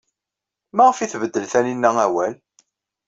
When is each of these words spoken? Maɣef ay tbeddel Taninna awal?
Maɣef 0.75 0.97
ay 0.99 1.09
tbeddel 1.09 1.45
Taninna 1.51 1.89
awal? 2.05 2.33